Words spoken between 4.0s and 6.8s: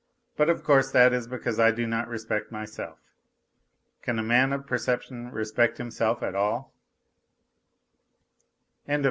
Can a man of perception respect himself at all?